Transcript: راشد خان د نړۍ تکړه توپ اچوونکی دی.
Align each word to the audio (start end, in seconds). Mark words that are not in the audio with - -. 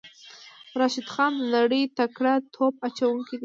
راشد 0.79 1.07
خان 1.13 1.33
د 1.37 1.43
نړۍ 1.55 1.83
تکړه 1.97 2.33
توپ 2.53 2.75
اچوونکی 2.87 3.35
دی. 3.37 3.39